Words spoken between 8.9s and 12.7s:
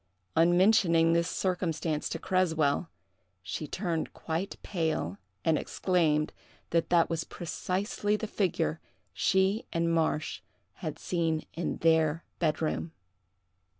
she and Marsh had seen in their bed